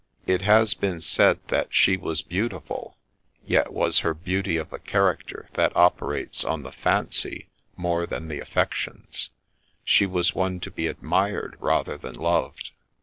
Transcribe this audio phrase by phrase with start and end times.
[0.25, 2.97] It has been said that she was beautiful,
[3.45, 8.39] yet was her beauty of a character that operates on the fancy more than the
[8.39, 9.29] affections;
[9.83, 12.71] she was one to be admired rather than loved.